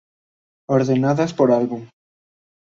[0.77, 1.81] Ordenadas por álbum.